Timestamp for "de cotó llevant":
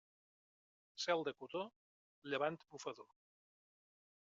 1.27-2.59